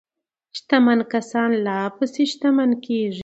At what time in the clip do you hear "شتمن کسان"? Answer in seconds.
0.57-1.49